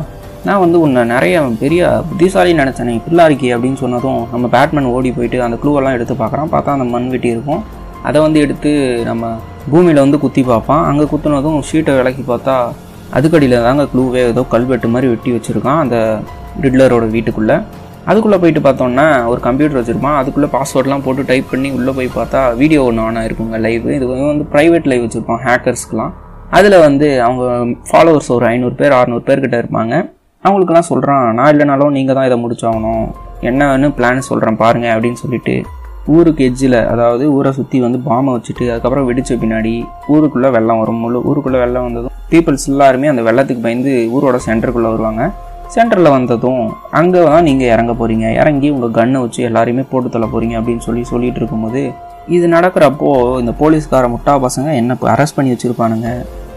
[0.47, 5.37] நான் வந்து உன்னை நிறைய பெரிய புத்திசாலி நினச்சேனே இப்படிலாம் இருக்கே அப்படின்னு சொன்னதும் நம்ம பேட்மேன் ஓடி போயிட்டு
[5.47, 6.51] அந்த க்ளூவெல்லாம் எடுத்து பார்க்குறான்.
[6.53, 7.63] பார்த்தா அந்த மண் வெட்டி இருக்கும்.
[8.07, 8.71] அதை வந்து எடுத்து
[9.09, 9.31] நம்ம
[9.71, 10.83] பூமியில் வந்து குத்தி பார்ப்பான்.
[10.89, 12.57] அங்கே குத்துனதும் ஷீட்டை விலக்கி பார்த்தா
[13.17, 15.97] அதுக்கடியில் தாங்க க்ளூவே ஏதோ கல்வெட்டு மாதிரி வெட்டி வச்சுருக்கான் அந்த
[16.63, 17.57] ரிட்லரோட வீட்டுக்குள்ளே.
[18.09, 20.17] அதுக்குள்ளே போயிட்டு பார்த்தோன்னா ஒரு கம்ப்யூட்டர் வச்சுருப்பான்.
[20.19, 24.47] அதுக்குள்ளே பாஸ்வேர்ட்லாம் போட்டு டைப் பண்ணி உள்ளே போய் பார்த்தா வீடியோ ஒன்று ஆன் ஆயிருக்குங்க லைவ் இது வந்து
[24.53, 26.13] ப்ரைவேட் லைவ் வச்சுருப்பான் ஹேக்கர்ஸ்க்குலாம்
[26.57, 27.43] அதில் வந்து அவங்க
[27.89, 29.95] ஃபாலோவர்ஸ் ஒரு ஐநூறு பேர் அறநூறு பேர்கிட்ட இருப்பாங்க.
[30.43, 33.07] அவங்களுக்குலாம் சொல்கிறான் நான் இல்லைனாலும் நீங்கள் தான் இதை முடிச்சாகணும்.
[33.49, 35.55] என்னன்னு பிளான் சொல்கிறேன் பாருங்கள் அப்படின்னு சொல்லிட்டு
[36.15, 39.73] ஊருக்கு எட்ஜில் அதாவது ஊரை சுற்றி வந்து பாம்பை வச்சுட்டு அதுக்கப்புறம் வெடிச்ச பின்னாடி
[40.13, 41.01] ஊருக்குள்ளே வெள்ளம் வரும்.
[41.03, 45.23] முழு ஊருக்குள்ளே வெள்ளம் வந்ததும் பீப்புள்ஸ் எல்லாருமே அந்த வெள்ளத்துக்கு பயந்து ஊரோட சென்டருக்குள்ளே வருவாங்க.
[45.75, 46.63] சென்டரில் வந்ததும்
[46.99, 51.03] அங்கே தான் நீங்கள் இறங்க போகிறீங்க இறங்கி உங்கள் கன்னை வச்சு எல்லாரையுமே போட்டு தள்ள போகிறீங்க அப்படின்னு சொல்லி
[51.11, 51.81] சொல்லிட்டு இருக்கும்போது
[52.35, 53.09] இது நடக்கிறப்போ
[53.41, 56.09] இந்த போலீஸ்கார முட்டா பசங்க என்ன அரெஸ்ட் பண்ணி வச்சுருப்பானுங்க.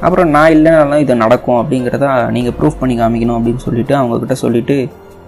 [0.04, 4.76] அப்புறம் நான் இல்லைனாலும் இது நடக்கும் அப்படிங்கிறத நீங்கள் ப்ரூஃப் பண்ணி காமிக்கணும் அப்படின்னு சொல்லிட்டு அவங்கக்கிட்ட சொல்லிட்டு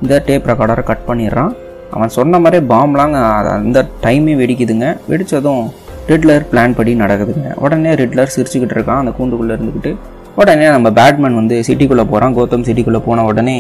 [0.05, 1.53] இந்த டேப் ரெக்கார்டரை கட் பண்ணிடுறான்.
[1.95, 3.17] அவன் சொன்ன மாதிரி பாம்லாங்க
[3.59, 4.87] அந்த டைமே வெடிக்குதுங்க.
[5.11, 5.65] வெடித்ததும்
[6.11, 7.51] ரிட்லர் பிளான் படி நடக்குதுங்க.
[7.65, 9.93] உடனே ரிட்லர் சிரிச்சுக்கிட்டு இருக்கான் அந்த கூண்டுக்குள்ளே இருந்துக்கிட்டு
[10.41, 13.57] உடனே நம்ம பேட்மேன் வந்து சிட்டிக்குள்ளே போகிறான் கோத்தம் சிட்டிக்குள்ளே போன உடனே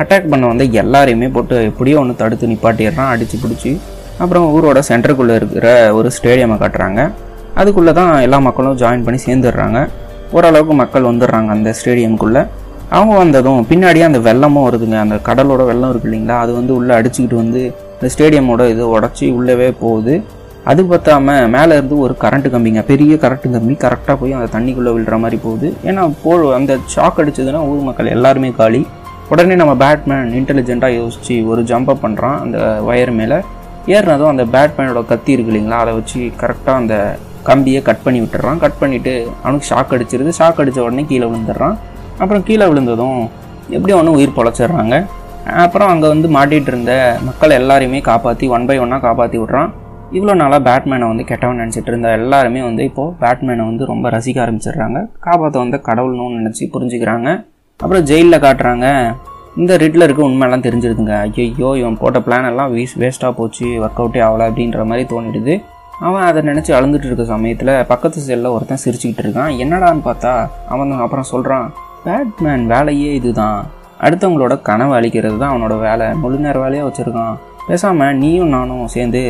[0.00, 3.72] அட்டாக் பண்ண வந்து எல்லாரையுமே போட்டு எப்படியோ ஒன்று தடுத்து நிப்பாட்டிடுறான் அடித்து பிடிச்சி.
[4.22, 5.66] அப்புறம் ஊரோட சென்டருக்குள்ளே இருக்கிற
[5.98, 7.00] ஒரு ஸ்டேடியமை காட்டுறாங்க.
[7.60, 9.78] அதுக்குள்ளே தான் எல்லா மக்களும் ஜாயின் பண்ணி சேர்ந்துடுறாங்க.
[10.36, 12.42] ஓரளவுக்கு மக்கள் வந்துடுறாங்க அந்த ஸ்டேடியம்குள்ளே.
[12.90, 14.98] அவங்க வந்ததும் பின்னாடியே அந்த வெள்ளமும் வருதுங்க.
[14.98, 16.38] அந்த கடலோட வெள்ளம் இருக்கு இல்லைங்களா?
[16.38, 20.22] அது வந்து உள்ளே அடிச்சுக்கிட்டு வந்து இந்த ஸ்டேடியமோட இது உடச்சி உள்ளவே போகுது.
[20.64, 22.84] அது பார்த்தாம மேலே இருந்து ஒரு கரண்ட் கம்பிங்க.
[22.84, 23.74] பெரிய கரண்ட் கம்பி.
[23.74, 25.74] கரெக்டாக போய் அந்த தண்ணிக்குள்ளே விழுற மாதிரி போகுது.
[25.84, 28.86] ஏன்னா போ அந்த ஷாக் அடிச்சதுன்னா ஊர் மக்கள் எல்லாருமே காலி.
[29.28, 33.36] உடனே நம்ம பேட்மேன் இன்டெலிஜென்ட்டாக யோசிச்சு ஒரு ஜம்ப் அப் பண்ணுறான் அந்த ஒயர் மேலே.
[33.86, 35.78] ஏறினதும் அந்த பேட்மேனோட கத்தி இருக்கு இல்லைங்களா?
[35.84, 38.58] அதை வச்சு கரெக்டாக அந்த கம்பியை கட் பண்ணி விட்டுறான்.
[38.58, 40.32] கட் பண்ணிவிட்டு அவனுக்கு ஷாக் அடிச்சிருது.
[40.38, 41.76] ஷாக் அடித்த உடனே கீழே விழுந்துடுறான்.
[42.22, 43.20] அப்புறம் கீழே விழுந்ததும்
[43.76, 44.96] எப்படியும் ஒன்று உயிர் பொழைச்சிடுறாங்க.
[45.64, 46.92] அப்புறம் அங்கே வந்து மாட்டிகிட்டு இருந்த
[47.28, 49.70] மக்கள் எல்லாரையுமே காப்பாற்றி ஒன் பை ஒன்னாக காப்பாற்றி விட்றான்.
[50.16, 55.00] இவ்வளோ நாளாக பேட்மேனை வந்து கெட்டவன் நினச்சிட்டு இருந்த எல்லாருமே வந்து இப்போது பேட்மேனை வந்து ரொம்ப ரசிக்க ஆரம்பிச்சிடுறாங்க.
[55.26, 57.28] காப்பாற்ற வந்த கடவுள்னு நினச்சி புரிஞ்சுக்கிறாங்க.
[57.80, 58.86] அப்புறம் ஜெயிலில் காட்டுறாங்க.
[59.60, 61.14] இந்த ரிட்லருக்கு உண்மையெல்லாம் தெரிஞ்சிருதுங்க.
[61.44, 65.54] ஐயோ இவன் போட்ட பிளான் எல்லாம் வீஸ் வேஸ்ட்டாக போச்சு ஒர்க் அவுட்டே ஆகலை அப்படின்ற மாதிரி தோணிடுது.
[66.06, 69.54] அவன் அதை நினச்சி அழுந்துட்டு இருக்க சமயத்தில் பக்கத்து செல்லில் ஒருத்தன் சிரிச்சுக்கிட்டு இருக்கான்.
[69.64, 70.32] என்னடான்னு பார்த்தா
[70.74, 71.66] அவன் அப்புறம் சொல்கிறான்
[72.04, 73.60] பேட்மேன் வேலையே இதுதான்.
[74.04, 76.06] அடுத்தவங்களோட கனவு அழிக்கிறது தான் அவனோட வேலை.
[76.22, 77.34] முழு நேர வேலையாக வச்சுருக்கான்.
[77.68, 79.22] பேசாமல் நீயும் நானும் சேர்ந்து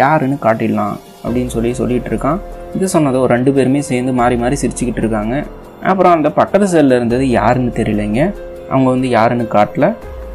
[0.00, 2.38] யாருன்னு காட்டிடலாம் அப்படின்னு சொல்லி சொல்லிட்டு இருக்கான்.
[2.76, 5.34] இது சொன்னதோ ரெண்டு பேருமே சேர்ந்து மாறி மாறி சிரிச்சுக்கிட்டு இருக்காங்க.
[5.90, 8.22] அப்புறம் அந்த பக்கத்து செல்லில் இருந்தது யாருன்னு தெரியலைங்க.
[8.70, 9.88] அவங்க வந்து யாருன்னு காட்டல.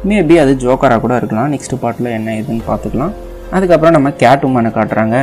[0.08, 1.50] மேபி அது ஜோக்கராக கூட இருக்கலாம்.
[1.54, 3.14] நெக்ஸ்ட் பார்ட்டில் என்ன ஏதுன்னு பார்த்துக்கலாம்.
[3.56, 5.16] அதுக்கப்புறம் நம்ம கேட் உமனை காட்டுறாங்க.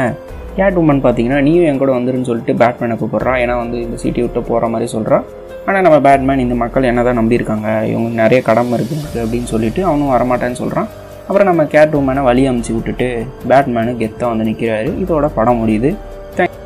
[0.58, 4.41] கேட் உமன் பார்த்தீங்கன்னா நீயும் என் கூட வந்துருன்னு சொல்லிட்டு பேட்மேனை கூப்பிட்றான் ஏன்னா வந்து இந்த சிட்டி விட்டு
[4.41, 5.24] போகிற மாதிரி சொல்கிறான்
[5.65, 7.67] ஆனால் நம்ம பேட்மேன் இந்த மக்கள் என்ன தான் நம்பியிருக்காங்க?
[7.86, 10.88] இவங்க நிறைய கடமை இருக்குது அப்படின்னு சொல்லிட்டு அவனும் வரமாட்டேன்னு சொல்கிறான்
[11.28, 15.96] அப்புறம் நம்ம கேட் உமனை வழி அமுச்சு விட்டுட்டு பேட்மேனு கெத்தாக வந்து நிற்கிறாரு இதோட படம் முடியுது.